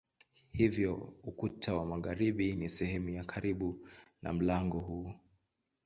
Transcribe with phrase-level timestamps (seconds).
[0.51, 3.87] Hivyo ukuta wa magharibi ni sehemu ya karibu
[4.21, 5.13] na mlango huu.